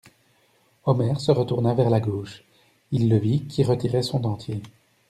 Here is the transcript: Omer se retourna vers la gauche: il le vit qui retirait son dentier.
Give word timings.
Omer 0.85 1.19
se 1.21 1.31
retourna 1.31 1.75
vers 1.75 1.91
la 1.91 1.99
gauche: 1.99 2.43
il 2.89 3.07
le 3.07 3.17
vit 3.19 3.45
qui 3.45 3.63
retirait 3.63 4.01
son 4.01 4.19
dentier. 4.19 4.63